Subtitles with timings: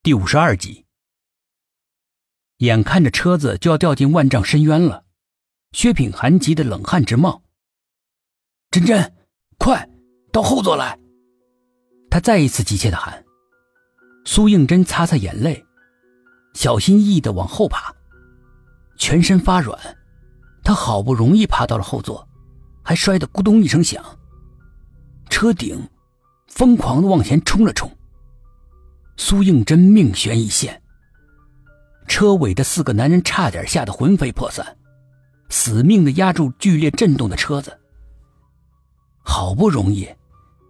[0.00, 0.86] 第五十二集，
[2.58, 5.04] 眼看着车子就要掉进万丈深渊了，
[5.72, 7.42] 薛品寒急得冷汗直冒。
[8.70, 9.12] 真真，
[9.58, 9.90] 快
[10.32, 10.96] 到后座来！
[12.08, 13.24] 他再一次急切的喊。
[14.24, 15.66] 苏应真擦擦眼泪，
[16.54, 17.92] 小心翼翼的往后爬，
[18.96, 19.78] 全身发软。
[20.62, 22.26] 他好不容易爬到了后座，
[22.84, 24.02] 还摔得咕咚一声响。
[25.28, 25.90] 车顶
[26.46, 27.97] 疯狂的往前冲了冲。
[29.20, 30.80] 苏应真命悬一线，
[32.06, 34.78] 车尾的四个男人差点吓得魂飞魄散，
[35.50, 37.76] 死命的压住剧烈震动的车子。
[39.22, 40.08] 好不容易，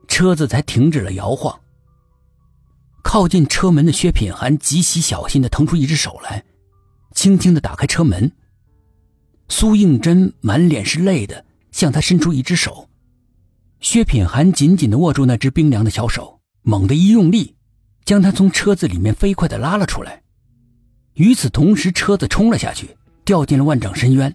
[0.09, 1.61] 车子才停止了摇晃。
[3.05, 6.43] 靠近车门的薛品涵极其小心的腾出一只手来，
[7.13, 8.33] 轻轻的打开车门。
[9.51, 12.89] 苏应真满脸是泪的向他伸出一只手，
[13.81, 17.55] 薛品涵紧紧的握住那只冰凉的小手，猛地一用力。
[18.09, 20.23] 将他从车子里面飞快的拉了出来，
[21.13, 24.35] 与此同时，车子冲了下去，掉进了万丈深渊。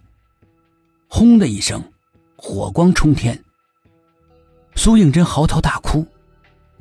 [1.07, 1.83] 轰的一声，
[2.35, 3.43] 火光冲天。
[4.75, 6.05] 苏应真嚎啕大哭，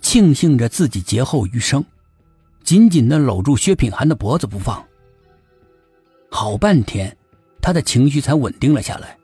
[0.02, 1.82] 庆幸着自己劫后余生，
[2.62, 4.84] 紧紧的搂住薛品涵的脖子不放。
[6.30, 7.16] 好半天，
[7.62, 9.16] 他的情绪才稳定了下来。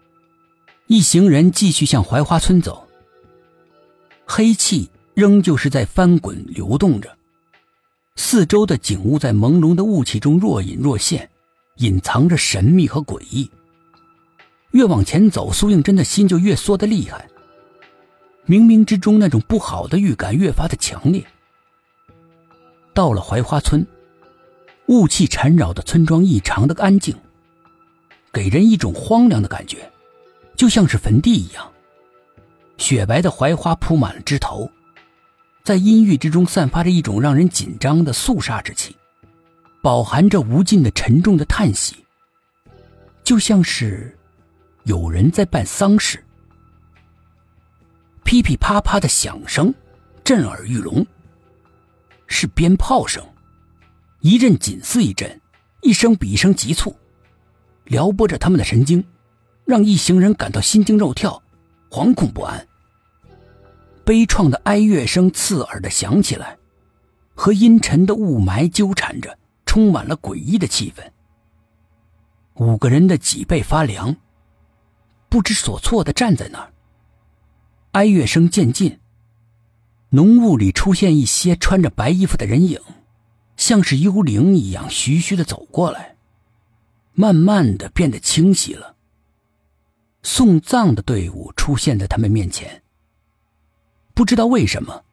[0.86, 2.88] 一行人继续向槐花村走，
[4.24, 7.17] 黑气仍旧是在翻滚流动着。
[8.20, 11.30] 四周的景物在朦胧的雾气中若隐若现，
[11.76, 13.48] 隐藏着神秘和诡异。
[14.72, 17.28] 越往前走，苏应真的心就越缩得厉害。
[18.44, 21.24] 冥冥之中，那种不好的预感越发的强烈。
[22.92, 23.86] 到了槐花村，
[24.88, 27.14] 雾气缠绕的村庄异常的安静，
[28.32, 29.88] 给人一种荒凉的感觉，
[30.56, 31.70] 就像是坟地一样。
[32.78, 34.68] 雪白的槐花铺满了枝头。
[35.68, 38.96] 在阴郁之中散发着一种让人紧张的肃杀之气，
[39.82, 41.94] 饱含着无尽的沉重的叹息，
[43.22, 44.16] 就像是
[44.84, 46.24] 有人在办丧事。
[48.24, 49.74] 噼噼啪啪的响声
[50.24, 51.06] 震耳欲聋，
[52.26, 53.22] 是鞭炮声，
[54.20, 55.38] 一阵紧似一阵，
[55.82, 56.96] 一声比一声急促，
[57.84, 59.04] 撩拨着他们的神经，
[59.66, 61.42] 让一行人感到心惊肉跳，
[61.90, 62.67] 惶恐不安。
[64.08, 66.56] 悲怆的哀乐声刺耳的响起来，
[67.34, 71.02] 和阴沉的雾霾纠缠着，充满了诡异的气氛。
[72.54, 74.16] 五个人的脊背发凉，
[75.28, 76.72] 不知所措的站在那儿。
[77.90, 78.98] 哀乐声渐近，
[80.08, 82.80] 浓雾里出现一些穿着白衣服的人影，
[83.58, 86.16] 像是幽灵一样徐徐的走过来，
[87.12, 88.96] 慢慢的变得清晰了。
[90.22, 92.82] 送葬的队伍出现在他们面前。
[94.18, 95.04] 不知道为什么，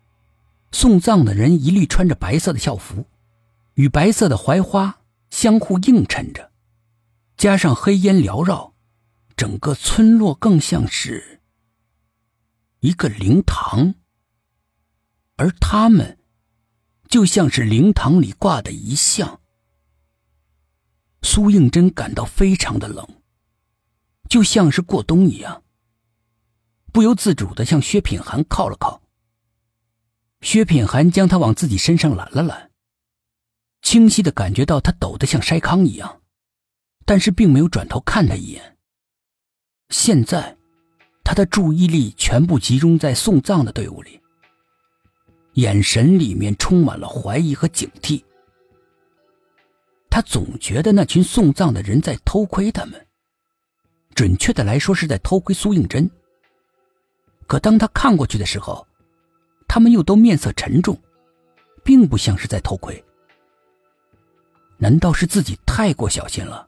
[0.72, 3.06] 送葬的人一律穿着白色的校服，
[3.76, 5.00] 与白色的槐花
[5.30, 6.52] 相互映衬着，
[7.38, 8.74] 加上黑烟缭绕，
[9.38, 11.40] 整个村落更像是
[12.80, 13.94] 一个灵堂，
[15.36, 16.18] 而他们
[17.08, 19.40] 就像是灵堂里挂的遗像。
[21.22, 23.08] 苏应真感到非常的冷，
[24.28, 25.62] 就像是过冬一样。
[26.96, 29.02] 不由自主的向薛品涵靠了靠。
[30.40, 32.72] 薛品涵将他往自己身上揽了揽，
[33.82, 36.22] 清晰的感觉到他抖得像筛糠一样，
[37.06, 38.78] 但是并没有转头看他一眼。
[39.90, 40.56] 现在，
[41.22, 44.22] 他的注意力全部集中在送葬的队伍里，
[45.56, 48.24] 眼神里面充满了怀疑和警惕。
[50.10, 53.06] 他总觉得那群送葬的人在偷窥他们，
[54.14, 56.10] 准确的来说是在偷窥苏应真。
[57.48, 58.86] 可当他看过去的时候，
[59.68, 61.00] 他们又都面色沉重，
[61.84, 63.04] 并不像是在偷窥。
[64.78, 66.68] 难道是自己太过小心了？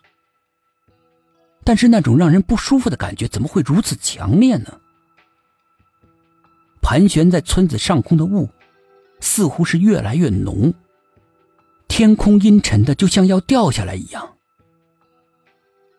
[1.64, 4.80] 但是那种让人不舒服的感觉怎么会如此强烈呢？
[6.82, 8.48] 盘旋在村子上空的雾，
[9.20, 10.74] 似乎是越来越浓。
[11.90, 14.36] 天空阴沉的，就像要掉下来一样。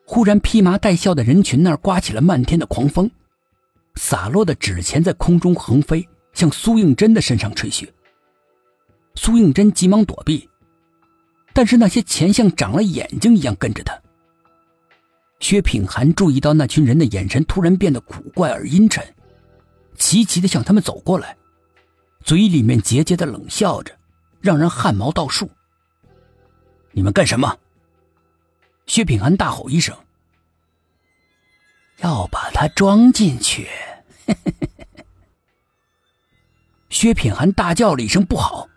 [0.06, 3.10] 忽然，披麻戴孝的人群那儿刮起了漫天的狂风。
[3.98, 7.92] 洒落的纸钱在空中横飞，向苏应真的身上吹去。
[9.16, 10.48] 苏应真急忙躲避，
[11.52, 14.00] 但是那些钱像长了眼睛一样跟着他。
[15.40, 19.04] 薛品涵注意到那群人的眼神突然变得古怪而阴沉，
[19.96, 21.36] 齐齐的向他们走过来，
[22.22, 23.92] 嘴里面桀桀的冷笑着，
[24.40, 25.50] 让人汗毛倒竖。
[26.92, 27.56] 你们干什么？
[28.86, 29.96] 薛品涵大吼一声
[31.98, 33.68] ：“要把他装进去！”
[36.90, 38.68] 薛品涵大叫了一声“不好”，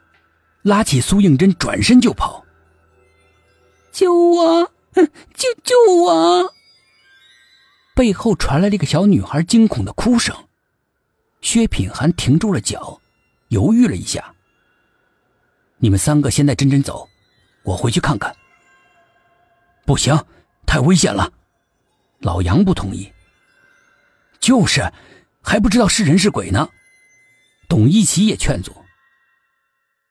[0.63, 2.45] 拉起苏应真，转身就跑。
[3.91, 4.71] 救我！
[5.33, 6.53] 救救我！
[7.95, 10.35] 背后传来了一个小女孩惊恐的哭声。
[11.41, 13.01] 薛品涵停住了脚，
[13.49, 14.33] 犹豫了一下。
[15.77, 17.09] 你们三个先带珍珍走，
[17.63, 18.35] 我回去看看。
[19.85, 20.17] 不行，
[20.65, 21.31] 太危险了。
[22.19, 23.11] 老杨不同意。
[24.39, 24.91] 就是，
[25.41, 26.69] 还不知道是人是鬼呢。
[27.67, 28.75] 董一奇也劝阻。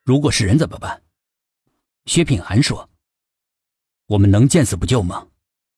[0.05, 1.03] 如果是人怎么办？
[2.07, 2.91] 薛品涵说
[4.07, 5.29] ：“我们能见死不救吗？”